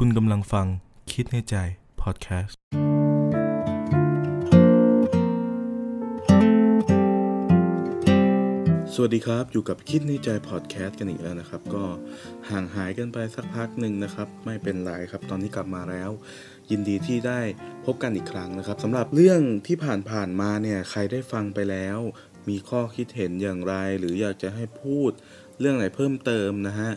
[0.00, 0.66] คุณกำลังฟัง
[1.12, 1.56] คิดในใจ
[2.02, 2.58] พอดแคสต์
[8.94, 11.84] สวัสดีครับ อยู่กับคิดในใจพอดแคสต์กันอีกแล้วนะครับ ก็
[12.50, 16.10] ห่างหายกันไปสักพักหนึ่งนะครับ ไม่เป็นไรครับ ตอนนี้กลับมาแล้ว
[16.70, 17.40] ยินดีที่ได้
[17.84, 19.76] พบกันอีกครั้งนะครับสำหรับเรื่องที่
[20.10, 21.98] ผ่านๆมาเนี่ย ใครได้ฟังไปแล้ว
[22.48, 25.10] มีข้อคิดเห็นอย่างไร หรืออยากจะให้พูด
[25.60, 26.92] เรื่องไหนเพิ่มเติมนะฮะ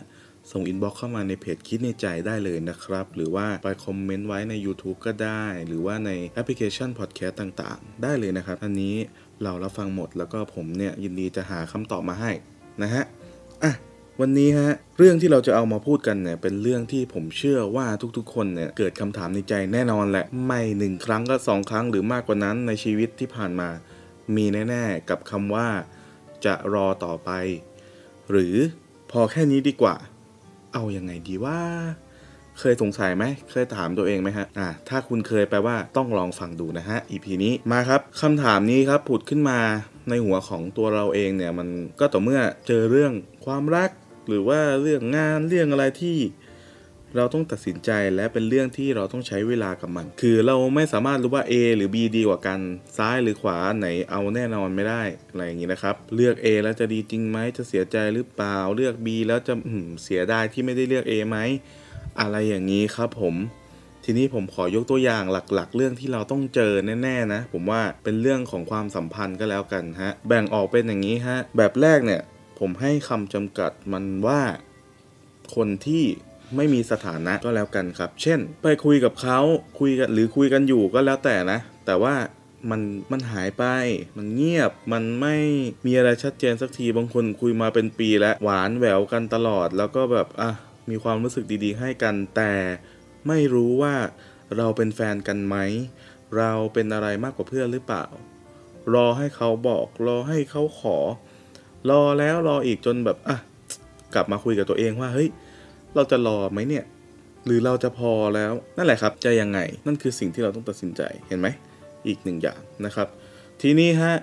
[0.50, 8.96] ส่ง inbox เข้ามาในเพจคิดในใจได้เลยนะครับ หรือว่าไป comment ไว้ใน YouTube ก็ได้ หรือว่าในแอปพลิเคชันพอดแคสต์ต่างๆ ได้เลยนะครับ อันนี้
[9.42, 12.30] เรารับฟังหมดแล้วก็ผมเนี่ยยินดีจะหาคำตอบมาให้
[12.82, 13.04] นะฮะ
[13.62, 13.72] อะ
[14.20, 17.86] วันนี้ฮะเรื่องที่เราจะเอามาพูดกันเนี่ยเป็นเรื่องที่ผมเชื่อว่า
[18.16, 23.68] ทุกๆ คนเนี่ยเกิดคำถามในใจแน่นอนแหละ ไม่หนึ่งครั้งก็สองครั้งหรือมากกว่านั้นในชีวิตที่ผ่านมา
[24.36, 25.68] มีแน่ๆกับคำว่า
[26.44, 27.30] จะรอต่อไป
[28.30, 28.54] หรือ
[29.10, 29.96] พอแค่นี้ดีกว่า
[30.72, 31.58] เอาอยัางไงดีว่า
[32.58, 39.58] เคยสงสัยไหม เคยถามตัวเองไหมฮะ อ่า ถ้าคุณเคยแปลว่าต้องลองฟังดูนะฮะ EP นี้ มาครับคำถามนี้ครับผุดขึ้นมา
[40.08, 41.68] ในหัวของตัวเราเองเนี่ย มัน
[42.00, 43.12] ก็ต่อเมื่อเจอเรื่อง
[43.44, 43.90] ความรัก
[44.28, 46.18] หรือว่าเรื่องงานเรื่องอะไรที่
[47.16, 52.60] เราต้องตัดสินใจและเป็นเรื่องที่เราต้องใช้เวลากับมัน คือเราไม่สามารถรู้ว่า A หรือ B ดีกว่ากัน
[52.98, 59.54] ซ้ายหรือขวาไหนเอาแน่นอนไม่ได้ อะไรอย่างนี้นะครับ เลือก A แล้วจะดีจริงไหม จะเสียใจหรือเปล่า เลือก B แล้วจะ
[60.04, 61.38] เสียดายที่ไม่ได้เลือก A ไหม
[62.20, 63.34] อะไรอย่างนี้ครับผม
[64.04, 72.22] ทีนี้ผมขอยกตัวอย่างหลักๆ เรื่องที่เราต้องเจอแน่ๆนะ ผมว่าเป็นเรื่องของความสัมพันธ์ก็แล้วกันฮะ แบ่งออกเป็นอย่างนี้ฮะ แบบแรกเนี่ย
[72.58, 74.40] ผมให้คำจำกัดมันว่า
[75.54, 76.04] คนที่
[76.56, 79.40] ไม่มีสถานะก็แล้วกันครับ เช่น ไปคุยกับเขา
[79.80, 82.14] คุยกันหรือคุยกันอยู่ก็แล้วแต่นะ แต่ว่า
[82.70, 82.80] มัน
[83.12, 83.64] มันหายไป
[84.16, 85.36] มันเงียบ มันไม่
[85.86, 90.50] มีอะไรชัดเจนสักที บางคนคุยมาเป็นปีแล้วหวานแหววกันตลอด แล้วก็แบบอะ
[90.90, 92.52] มีความรู้สึกดีๆ ให้กัน แต่
[93.28, 93.94] ไม่รู้ว่า
[94.56, 95.56] เราเป็นแฟนกันไหม
[96.36, 98.04] เราเป็นอะไรมากกว่าเพื่อนหรือเปล่า
[98.94, 100.96] รอให้เขาบอก รอให้เขาขอ
[101.90, 103.36] รอแล้วรออีกจนแบบอะ
[104.14, 105.28] กลับมาคุยกับตัวเองว่าเฮ้ย
[105.94, 106.84] เราจะรอไหมเนี่ย
[107.46, 111.48] หรือเราจะพอแล้วนั่นแหละครับจะยังไง นั่นคือสิ่งที่เราต้องตัดสินใจเห็นไหม
[112.06, 113.08] อีกหนึ่งอย่างนะครับ
[113.60, 114.14] ทีนี้ฮะ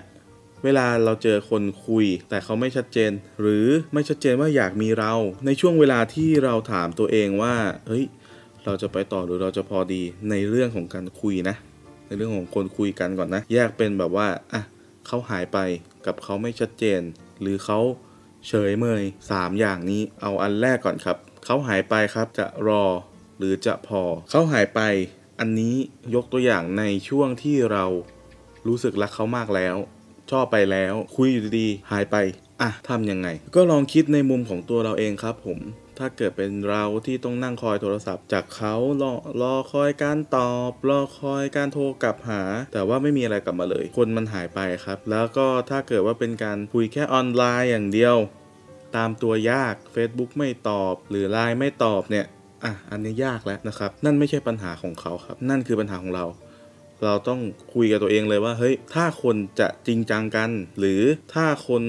[0.64, 5.12] เวลาเราเจอคนคุย แต่เขาไม่ชัดเจน หรือไม่ชัดเจนว่าอยากมีเรา
[5.46, 7.54] ในช่วงเวลาที่เราถามตัวเองว่า
[7.86, 8.04] เฮ้ย
[8.64, 11.56] เราจะไปต่อหรือเราจะพอดีในเรื่องของการคุยนะ
[12.06, 14.62] ในเรื่องของคนคุยกันก่อนนะ แยกเป็นแบบว่าอะ
[15.06, 15.58] เขาหายไป
[16.06, 17.00] กับเขาไม่ชัดเจน
[17.40, 17.80] หรือเขา
[18.48, 22.84] เฉยเมยสามอย่างนี้เอาอันแรกก่อนครับเขาหายไปครับจะรอ
[23.38, 24.80] หรือจะพอ เขาหายไป
[25.40, 25.74] อันนี้
[26.14, 27.84] ยกตัวอย่างในช่วงที่เรา
[28.66, 29.76] รู้สึกรักเขามากแล้ว
[30.30, 32.16] ชอบไปแล้วคุยอยู่ดีๆหายไป
[32.60, 35.58] อะทำยังไง ก็ลองคิดในมุมของตัวเราเองครับผม
[35.98, 48.16] ถ้าเกิดเป็นเราที่ต้องนั่งคอยโทรศัพท์ จากเขารอรอคอยการตอบ รอคอยการโทรกลับหา แต่ว่าไม่มีอะไรกลับมาเลย คนมันหายไปครับ แล้วก็ถ้าเกิดว่าเป็นการคุยแค่ออนไลน์อย่างเดียว
[48.96, 52.26] ตามตัวยาก Facebook ไม่ตอบ หรือ Line ไม่ตอบเนี่ย
[52.64, 56.24] อะอันนี้ยากแล้วนะครับ นั่นไม่ใช่ปัญหาของเขาครับ นั่นคือปัญหาของเรา
[57.04, 57.40] เราต้อง
[57.74, 61.02] คุยกับตัวเองเลยว่าเฮ้ยถ้าคนจะจริงจังกัน หรือ
[61.34, 61.82] ถ้าคน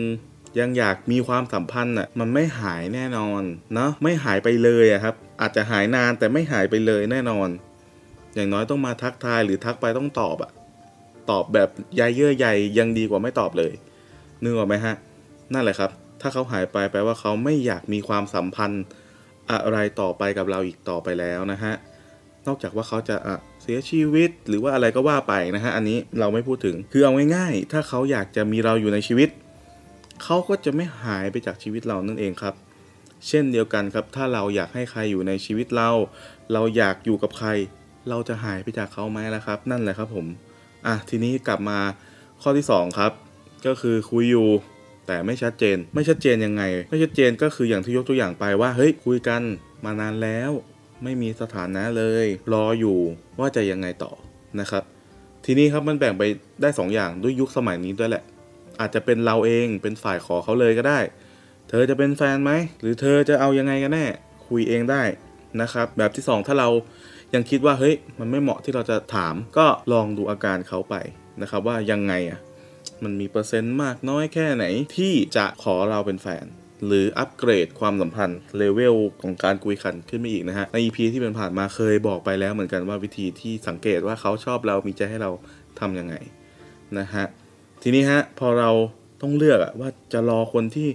[0.60, 3.44] ยังอยากมีความสัมพันธ์อะมันไม่หายแน่นอน
[3.74, 7.50] เนาะไม่หายไปเลยอะครับ อาจจะหายนานแต่ไม่หายไปเลยแน่นอน
[8.36, 10.52] อย่างน้อยต้องมาทักทายหรือทักไปต้องตอบอะ
[11.30, 13.72] ตอบแบบใยเยื่อใยยังดีกว่าไม่ตอบเลย
[14.44, 14.96] นึกออกไหมฮะ
[15.54, 18.84] นั่นแหละครับ ถ้าเขาหายไปแปลว่าเขาไม่อยากมีความสัมพันธ์
[19.52, 21.74] อะไรต่อไปกับเราอีกต่อไปแล้วนะฮะ
[22.48, 29.30] นอกจากว่าเขาจะะเสียชีวิตหรือว่าอะไรก็ว่าไปนะฮะ อันนี้เราไม่พูดถึง คือเอาง่ายๆ ถ้าเขาอยากจะมีเราอยู่ในชีวิต
[30.24, 32.56] เขาก็จะไม่หายไปจากชีวิตเรานั่นเองครับ
[33.28, 35.92] เช่นเดียวกันครับ ถ้าเราอยากให้ใครอยู่ในชีวิตเรา
[36.54, 37.50] เราอยากอยู่กับใคร
[38.10, 40.26] เราจะหายไปจากเขาไหมล่ะครับ นั่นแหละครับผม
[40.88, 41.80] อะ ทีนี้กลับมา
[42.42, 43.12] ข้อที่สองครับ
[43.66, 44.50] ก็คือคุยอยู่
[45.10, 49.42] แต่ไม่ชัดเจน ไม่ชัดเจนยังไง ไม่ชัดเจนก็คืออย่างที่ยกตัวอย่างไปว่าเฮ้ยคุยกัน
[49.86, 50.52] มานานแล้ว
[51.04, 53.00] ไม่มีสถานะเลย รออยู่
[53.40, 54.12] ว่าจะยังไงต่อ
[54.60, 54.84] นะครับ
[55.46, 56.24] ทีนี้ครับมันแบ่งไป
[56.62, 58.24] ได้ 2ออย่างด้วยยุคสมัยนี้ด้วยแหละ
[58.80, 61.00] อาจจะเป็นเราเองเป็นฝ่ายขอเขาเลยก็ได้
[61.70, 62.52] เธอจะเป็นแฟนไหม
[62.82, 64.06] หรือเธอจะเอายังไงกันแน่
[64.48, 65.04] คุยเองได้
[65.62, 66.70] นะครับ แบบที่ 2 ถ้าเรา
[67.34, 70.96] ยังคิดว่าเฮ้ยมันไม่เหมาะที่เราจะถาม ก็ลองดูอาการเขาไป
[71.42, 72.40] นะครับว่ายังไงอะ
[73.04, 74.66] มันมีเปอร์เซ็นต์มากน้อยแค่ไหน
[74.98, 76.46] ที่จะขอเราเป็นแฟน
[76.88, 85.32] หรืออัปเกรดความสัมพันธ์เลเวลของการคุยขันขึ้นไปอีกนะฮะ ใน EP ที่เป็นผ่านมาเคยบอกไปแล้วเหมือนกันว่าวิธีที่สังเกตว่าเขาชอบเรามีใจให้เรา
[85.80, 86.16] ทำยังไง
[87.00, 87.26] นะฮะ
[87.84, 88.72] ทีนี้ฮะพอเรา
[89.22, 90.90] ต้องเลือกว่าจะรอคนที่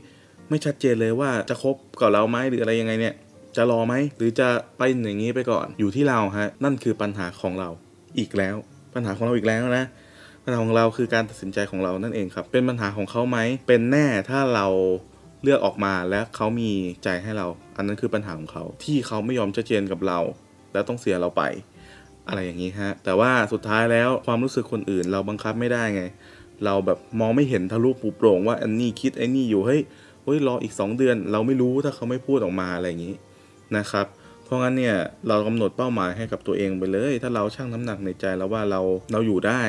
[0.48, 3.14] ไม่ชัดเจนเลยว่าจะคบกับเราไหมหรืออะไรยังไงเนี่ย
[3.56, 4.48] จะรอไหมหรือจะ
[4.78, 7.68] ไปอย่างนี้ไปก่อนอยู่ที่เราฮะนั่นคือปัญหาของเรา
[8.18, 8.56] อีกแล้ว
[8.94, 9.84] ปัญหาของเราอีกแล้วนะ
[10.44, 13.38] ปัญหาของเราคือการตัดสินใจของเรานั่นเองครับ เป็นปัญหาของเขาไหม
[13.68, 14.66] เป็นแน่ถ้าเรา
[15.42, 16.70] เลือกออกมาและเขามี
[17.04, 17.46] ใจให้เรา
[17.76, 20.18] อันนั้นคือปัญหาของเขา ที่เขาไม่ยอมจะเจนกับเรา
[20.72, 21.42] แล้วต้องเสียเราไป
[22.28, 26.02] อะไรอย่างนี้ฮะ แต่ว่าสุดท้ายแล้วความรู้สึกคนอื่น เราบังคับไม่ได้ไง
[26.64, 29.80] เราแบบมองไม่เห็นทะลุปูโปร่งว่าอันนี้คิดไอ้นี่อยู่เฮ้ย
[30.24, 33.14] เฮ้ยรออีก 2 เดือน เราไม่รู้ถ้าเขาไม่พูดออกมาอะไรอย่างนี้
[33.76, 34.06] นะครับ
[34.44, 34.96] เพราะงั้นเนี่ย
[35.28, 38.80] เรากำหนดเป้าหมายให้กับตัวเองไปเลย ถ้าเราชั่งน้ำหนักในใจแล้วว่าเรา
[39.12, 39.62] เราอยู่ได้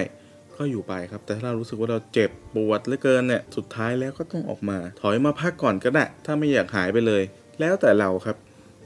[0.58, 7.24] ก็อยู่ไปครับ แต่ถ้าเรารู้สึกว่าเราเจ็บปวดเหลือเกินเนี่ย สุดท้ายแล้วก็ต้องออกมา ถอยมาพักก่อนก็ได้ ถ้าไม่อยากหายไปเลย
[7.60, 8.38] แล้วแต่เราครับ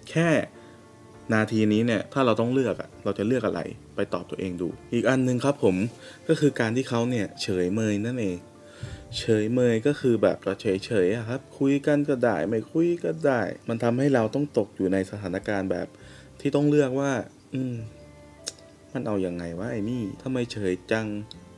[0.09, 0.29] แค่
[1.33, 3.61] นาทีนี้เนี่ย ถ้าเราต้องเลือกอะเราจะเลือกอะไร
[3.95, 5.75] ไปตอบตัวเองดู อีกอันหนึ่งครับผม
[6.27, 8.37] ก็คือการที่เขาเนี่ยเฉยเมยนั่นเอง
[9.17, 15.87] เฉยเมยก็คือแบบก็เฉยเฉยครับ คุยกันก็ได้ ไม่คุยก็ได้ มันทำให้เราต้องตกอยู่ในสถานการณ์แบบ
[16.39, 17.11] ที่ต้องเลือกว่า
[17.53, 17.75] อืม
[18.93, 21.07] มันเอาอยัางไงวะไอ้นี่ทำไมเฉยจัง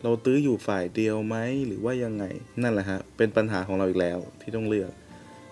[0.04, 1.36] เราตื้ออยู่ฝ่ายเดียวไหม
[1.68, 2.24] หรือว่ายังไง
[2.62, 4.92] นั่นแหละฮะเป็นปัญหาของเราอีกแล้วที่ต้องเลือก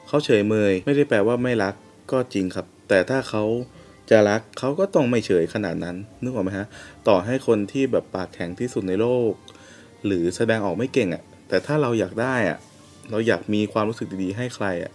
[0.08, 1.76] เขาเฉยเมยไม่ได้แปลว่าไม่รัก
[2.12, 3.44] ก็จริงครับ แต่ถ้าเขา
[4.10, 6.68] จะรักเขาก็ต้องไม่เฉยขนาดนั้นนึกออกไหมฮะ
[7.08, 9.32] ต่อให้คนที่แบบปากแข็งที่สุดในโลก
[10.06, 12.58] หรือแสดงออกไม่เก่งอะ่ะแต่ถ้าเราอยากได้อะ่ะ
[13.12, 14.92] เราอยากมีความรู้สึกดีๆให้ใครอะ่ะ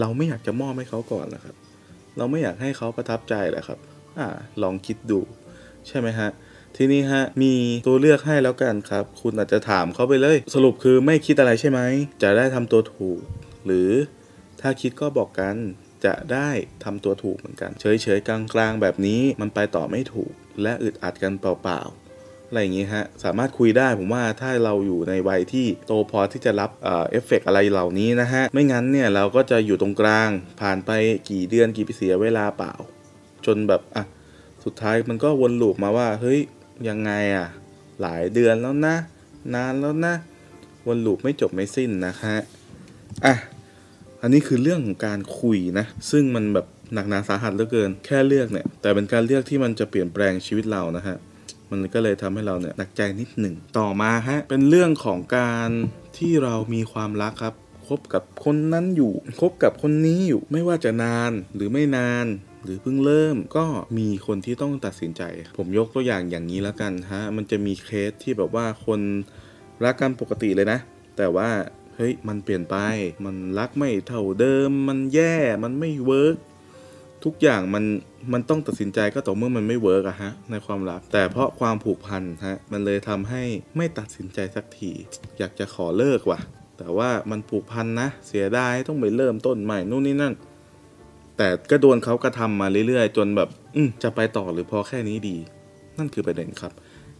[0.00, 1.54] เราไม่อยากจะมอบให้เขาก่อนนะครับ
[2.16, 3.78] เราไม่อยากให้เขาประทับใจแหละครับ
[4.18, 4.28] อ่า
[4.62, 5.20] ลองคิดดู
[5.88, 6.28] ใช่ไหมฮะ
[6.76, 7.54] ทีนี้ฮะมี
[7.86, 11.80] ตัวเลือกให้แล้วกันครับ คุณอาจจะถามเขาไปเลย สรุปคือไม่คิดอะไรใช่ไหม
[12.22, 13.20] จะได้ทำตัวถูก
[13.66, 13.90] หรือ
[14.60, 15.56] ถ้าคิดก็บอกกัน
[16.04, 16.48] จะได้
[16.84, 20.32] ทำตัวถูกเหมือนกัน เฉยๆ กลางๆ แบบนี้มันไปต่อไม่ถูก
[20.62, 30.28] และอึดอัดกันเปล่าๆอะไรอย่างงี้ฮะสามารถคุยได้ผมว่าถ้าเราอยู่ในวัยที่โตพอที่จะรับเอฟเฟกต์อะไรเหล่านี้นะฮะไม่งั้นเนี่ยเราก็จะอยู่ตรงกลาง
[30.60, 30.90] ผ่านไป
[31.30, 32.72] กี่เดือนกี่ปีเสียเวลาเปล่า
[33.46, 34.04] จนแบบอะ
[34.64, 36.40] สุดท้ายมันก็วน loop มาว่าเฮ้ย
[36.88, 37.48] ยังไงอะ
[38.00, 38.96] หลายเดือนแล้วนะ
[39.54, 40.14] นานแล้วนะ
[40.86, 42.38] วนลูปไม่จบไม่สิ้นนะฮะ
[43.24, 43.34] อะ
[44.22, 51.16] อันนี้คือเรื่องของการคุยนะ ซึ่งมันแบบหนักหนาสาหัสเหลือเกิน แค่เลือกเนี่ย แต่เป็นการเลือกที่มันจะเปลี่ยนแปลงชีวิตเรานะฮะ
[51.70, 55.70] มันก็เลยทำให้เราเนี่ยหนักใจนิดหนึ่ง ต่อมาฮะ เป็นเรื่องของการ
[56.18, 57.54] ที่เรามีความรักครับ
[57.88, 62.26] คบกับคนนั้นอยู่ คบกับคนนี้อยู่ ไม่ว่าจะนานหรือไม่นาน
[62.64, 63.64] หรือเพิ่งเริ่มก็
[63.98, 65.22] มีคนที่ต้องตัดสินใจ
[65.58, 69.00] ผมยกตัวอย่างอย่างนี้แล้วกันฮะมันจะมีเคสที่แบบว่าคน
[69.84, 70.78] รักกันปกติเลยนะ
[71.16, 71.48] แต่ว่า
[71.96, 72.76] เฮ้ยมันเปลี่ยนไป
[73.24, 76.36] มันรักไม่เท่าเดิม มันแย่ มันไม่ work
[77.24, 77.84] ทุกอย่างมัน
[78.32, 83.42] มันต้องตัดสินใจก็ต่อเมื่อมันไม่ work อะฮะในความรัก แต่เพราะความผูกพันฮะมันเลยทำให้
[83.76, 84.90] ไม่ตัดสินใจสักที
[85.38, 86.40] อยากจะขอเลิกว่ะ
[86.78, 90.34] แต่ว่ามันผูกพันนะ เสียดายต้องไปเริ่มต้นใหม่นู่นนี่นั่น
[91.38, 95.36] แต่ก็โดนเขากระทำมาเรื่อยๆ จนแบบ อืจะไปต่อหรือพอแค่นี้ดี
[95.98, 96.72] นั่นคือประเด็นครับ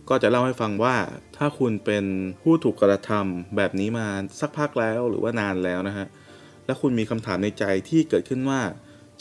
[0.08, 0.96] ก็จะเล่าให้ฟังว่า
[1.36, 2.04] ถ้าคุณเป็น
[2.42, 4.06] ผู้ถูกกระทำแบบนี้มา
[4.40, 6.06] สักพักแล้วหรือว่านานแล้วนะฮะ
[6.66, 8.60] แล้วคุณมีคำถามในใจที่เกิดขึ้นว่า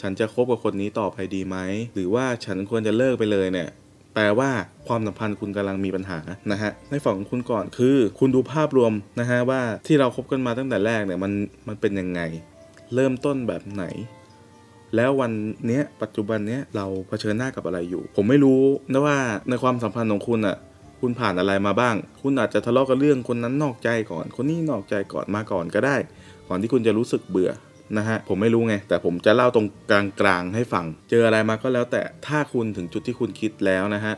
[0.01, 1.57] ฉันจะคบกับคนนี้ต่อไปดีไหม
[1.93, 3.69] หรือว่าฉันควรจะเลิกไปเลยเนี่ย
[4.13, 4.49] แปลว่า
[4.87, 6.19] ความสัมพันธ์คุณกำลังมีปัญหา
[6.51, 11.31] นะฮะในฝั่งของคุณก่อนคือ คุณดูภาพรวมนะฮะว่าที่เราคบกันมาตั้งแต่แรกเนี่ยมัน
[11.67, 12.21] มันเป็นยังไง
[12.95, 13.85] เริ่มต้นแบบไหน
[14.95, 15.31] แล้ววัน
[15.67, 18.61] เนี้ยปัจจุบันเนี้ยเราเผชิญหน้ากับอะไรอยู่ ผมไม่รู้
[18.91, 19.17] นะว่า
[19.49, 20.57] ในความสัมพันธ์ของคุณอะ
[21.01, 25.95] คุณผ่านอะไรมาบ้าง คุณอาจจะทะเลาะกับเรื่องคนนั้นนอกใจก่อน คนนี้นอกใจก่อนมาก่อนก็ได้
[26.47, 27.51] ก่อนที่คุณจะรู้สึกเบื่อ
[27.97, 34.15] นะฮะ ผมไม่รู้ไง แต่ผมจะเล่าตรงกลางๆให้ฟัง เจออะไรมาก็แล้วแต่ ถ้าคุณถึงจุดที่คุณคิดแล้วนะฮะ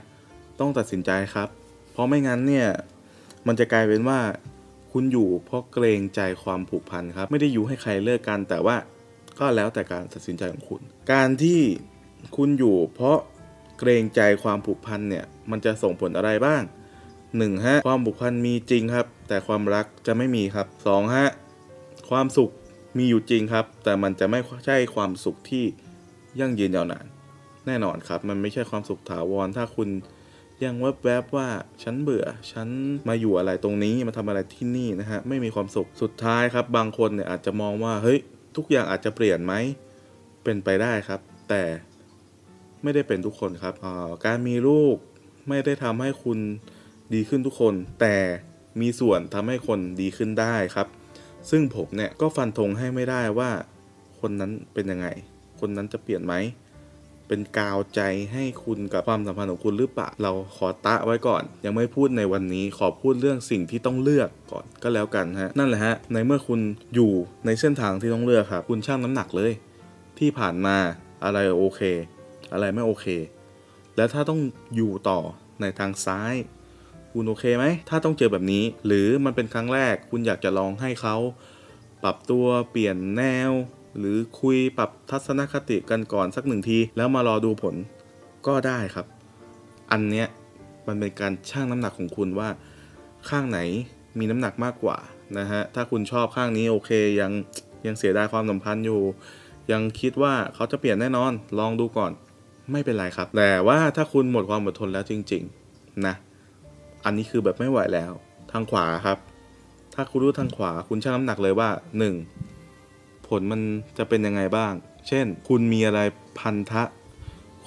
[0.60, 1.48] ต้องตัดสินใจครับ
[1.92, 2.68] เพราะไม่งั้นเนี่ย
[3.48, 4.20] มันจะกลายเป็นว่า
[4.92, 8.76] คุณอยู่เพราะเกรงใจความผูกพันครับ ไม่ได้อยู่ให้ใครเลิกกัน แต่ว่า
[9.40, 10.82] ก็แล้วแต่การตัดสินใจของคุณ
[11.12, 11.62] การที่
[12.38, 13.18] คุณอยู่เพราะ
[13.80, 16.62] เกรงใจความผูกพันเนี่ยมันจะส่งผลอะไรบ้าง
[17.14, 17.66] 1.
[17.66, 21.16] ฮะความผูกพันมีจริงครับ แต่ความรักจะไม่มีครับ 2.
[21.16, 21.28] ฮะ
[22.10, 22.50] ความสุข
[22.98, 25.66] มีอยู่จริงครับ แต่มันจะไม่ใช่ความสุขที่
[26.40, 27.06] ยั่งยืนยาวนาน
[27.66, 29.90] แน่นอนครับ มันไม่ใช่ความสุขถาวร ถ้าคุณ
[30.64, 31.48] ยังแวบๆว่า
[31.84, 32.68] ฉันเบื่อ ฉัน
[33.10, 38.20] มาอยู่อะไรตรงนี้มาทำอะไรที่นี่นะฮะไม่มีความสุขสุดท้ายครับ บางคนเนี่ยอาจจะมองว่าเฮ้ย
[38.56, 39.54] ทุกอย่างอาจจะเปลี่ยนไหม
[40.44, 41.64] เป็นไปได้ครับ แต่
[42.84, 44.96] ไม่ได้เป็นทุกคนครับอ่าการมีลูก
[45.48, 46.40] ไม่ได้ทำให้คุณ
[47.14, 48.16] ดีขึ้นทุกคน แต่
[48.82, 50.88] มีส่วนทำให้คนดีขึ้นได้ครับ
[51.50, 53.52] ซึ่งผมเนี่ยก็ฟันธงให้ไม่ได้ว่า
[54.20, 55.08] คนนั้นเป็นยังไง
[55.60, 56.34] คนนั้นจะเปลี่ยนไหม
[57.30, 58.02] เป็นกาวใจ
[58.34, 66.60] ให้คุณกับความสัมพันธ์ของคุณหรือเปล่าเราขอตะไว้ก่อน ยังไม่พูดในวันนี้ขอพูดเรื่องสิ่งที่ต้องเลือกก่อนก็แล้วกันฮะนั่นแหละฮะในเมื่อคุณ
[66.96, 67.12] อยู่
[67.46, 69.52] ในเส้นทางที่ต้องเลือกครับคุณชั่งน้ำหนักเลย
[70.20, 70.76] ที่ผ่านมา
[71.24, 71.82] อะไรโอเค
[72.54, 73.06] อะไรไม่โอเค
[73.96, 74.40] แล้วถ้าต้อง
[74.76, 75.20] อยู่ต่อ
[75.62, 76.34] ในทางซ้าย
[77.14, 81.16] คุณโอเคไหม ถ้าต้องเจอแบบนี้ หรือมันเป็นครั้งแรก คุณอยากจะลองให้เขา
[82.04, 83.52] ปรับตัวเปลี่ยนแนว
[84.00, 87.76] หรือคุยปรับทัศนคติกันก่อนสักหนึ่งที แล้วมารอดูผล
[88.48, 89.06] ก็ได้ครับ
[89.92, 90.28] อันเนี้ย
[90.88, 92.50] มันเป็นการชั่งน้ำหนักของคุณว่า
[93.30, 93.60] ข้างไหน
[94.20, 94.98] มีน้ำหนักมากกว่า
[95.38, 96.92] นะฮะถ้าคุณชอบข้างนี้โอเค
[97.22, 97.32] ยัง
[97.86, 99.02] ยังเสียดายความสัมพันธ์อยู่
[99.72, 102.12] ยังคิดว่าเขาจะเปลี่ยนแน่นอน ลองดูก่อน
[102.72, 106.16] ไม่เป็นไรครับ แต่ว่าถ้าคุณหมดความอดทนแล้วจริง ๆ นะ
[107.06, 108.12] อันนี้คือแบบไม่ไหวแล้ว
[108.52, 109.18] ทางขวาครับ
[109.96, 111.70] ถ้าคุณรู้ทางขวาคุณชั่งน้ำหนักเลยว่า
[112.10, 112.49] 1.
[113.30, 113.62] ผลมัน
[113.98, 114.74] จะเป็นยังไงบ้าง
[115.08, 116.00] เช่น คุณมีอะไร
[116.40, 116.84] พันธะ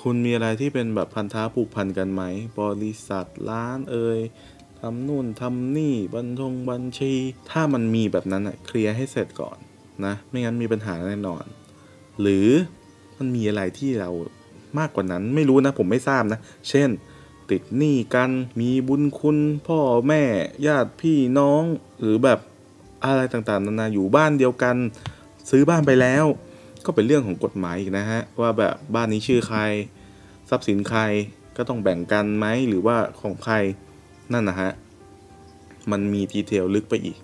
[0.03, 2.23] คุณมีอะไรที่เป็นแบบพันธะผูกพันกันไหม
[2.61, 4.21] บริษัทร้านเอ่ย
[4.81, 7.15] ทำนู่นทำนี่บัญชงบัญชี
[7.51, 9.59] ถ้ามันมีแบบนั้นอะเคลียร์ให้เสร็จก่อน
[10.05, 11.45] นะ ไม่งั้นมีปัญหาแน่นอน
[12.21, 12.49] หรือ
[13.19, 14.11] มันมีอะไรที่เรา
[14.79, 16.39] มากกว่านั้นไม่รู้นะ ผมไม่ทราบนะ
[16.71, 16.89] เช่น
[17.51, 19.79] ติดหนี้กันมีบุญคุณ พ่อ
[20.09, 20.23] แม่
[20.67, 21.63] ญาติพี่น้อง
[22.01, 22.39] หรือแบบ
[23.05, 24.77] อะไรต่างๆนานาอยู่บ้านเดียวกัน
[25.51, 26.25] ซื้อบ้านไปแล้ว
[26.87, 29.61] ก็เป็นเรื่องของกฎหมายอีกนะฮะว่าแบบบ้านนี้ชื่อใคร
[30.51, 31.01] ทรัพย์สินใคร
[31.57, 33.55] ก็ต้องแบ่งกันไหมหรือว่าของใคร
[34.33, 34.71] นั่นนะฮะ
[35.91, 37.19] มันมีดีเทลลึกไปอีก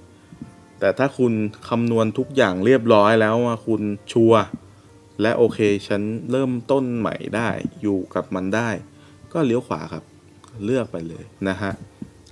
[0.79, 1.33] แต่ถ้าคุณ
[1.69, 3.83] คำนวณทุกอย่างเรียบร้อยแล้วว่าคุณ
[4.13, 4.43] ชัวร์
[5.23, 5.59] และโอเค
[5.89, 7.49] ฉันเริ่มต้นใหม่ได้
[7.83, 8.71] อยู่กับมันได้
[9.33, 10.05] ก็เลี้ยวขวาครับ
[10.65, 11.73] เลือกไปเลยนะฮะ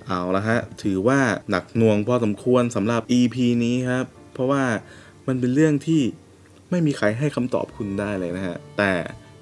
[0.07, 4.64] เอาละฮะ ถือว่าหนักหน่วงพอสมควรสำหรับ EP นี้ครับ เพราะว่า
[5.28, 6.02] มันเป็นเรื่องที่
[6.71, 8.92] ไม่มีใครให้คำตอบคุณได้เลยนะฮะ แต่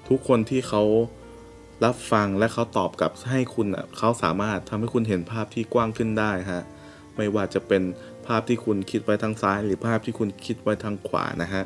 [0.08, 0.82] ทุกคนที่เขา
[1.84, 6.62] รับฟังและเขาตอบกลับให้คุณอะเขาสามารถทำให้คุณเห็นภาพที่กว้างขึ้นได้ฮะ
[7.16, 7.82] ไม่ว่าจะเป็น
[8.26, 11.62] ภาพที่คุณคิดไว้ทางซ้าย หรือภาพที่คุณคิดไว้ทางขวานะฮะ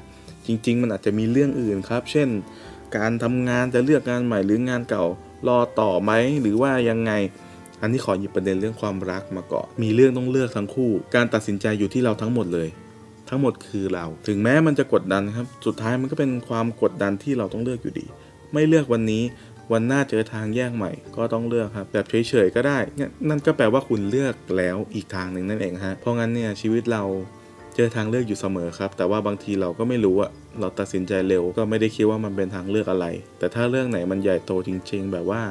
[0.47, 2.29] จริง ๆ มันอาจจะมีเรื่องอื่นครับ เช่น
[2.97, 5.05] การทำงานจะเลือกงานใหม่หรืองานเก่า
[5.49, 7.13] รอต่อไหมหรือว่ายังไง
[7.81, 12.69] อันนี้ขอหยิบประเด็นเรื่องความรักมาก่อนมีเรื่องต้องเลือกทั้งคู่ การตัดสินใจอยู่ที่เราทั้งหมดเลย
[13.31, 18.07] ทั้งหมดคือเรา ถึงแม้มันจะกดดันครับ สุดท้ายมันก็เป็นความกดดันที่เราต้องเลือกอยู่ดี
[18.53, 19.23] ไม่เลือกวันนี้
[19.73, 22.79] วันหน้าเจอทางแยกใหม่ ก็ต้องเลือกครับ แบบเฉยๆก็ได้
[23.29, 27.03] นั่นก็แปลว่าคุณเลือกแล้วอีกทางหนึ่งนั่นเองฮะ เพราะงั้นเนี่ยชีวิตเรา
[27.77, 30.31] เจอทางเลือกอยู่เสมอครับ แต่ว่าบางทีเราก็ไม่รู้อะ
[30.61, 33.07] เราตัดสินใจเร็วก็ไม่ได้คิดว่ามันเป็นทางเลือกอะไร
[33.39, 35.43] แต่ถ้าเรื่องไหนมันใหญ่โตจริง ๆ แบบว่า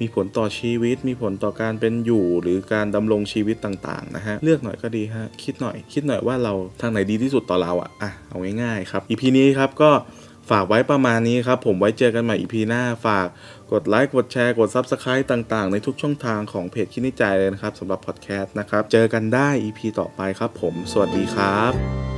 [0.00, 9.90] มีผลต่อชีวิต มีผลต่อการเป็นอยู่หรือการดำรงชีวิตต่างๆนะฮะเลือกหน่อยก็ดีฮะคิดหน่อย คิดหน่อยว่าเราทางไหนดีที่สุดต่อเราอะอะเอาง่ายๆครับอีพีนี้ครับก็
[10.50, 13.26] ฝากไว้ประมาณนี้ครับ ผมไว้เจอกันใหม่อีพีหน้าฝาก
[13.72, 22.13] กดไลค์กดแชร์กด Subscribe ต่างๆ ในทุกช่องทางของเพจคิดในใจเลยนะครับสำหรับพอดแคสต์นะครับ เจอกันได้อีพีต่อไปครับผม สวัสดีครับ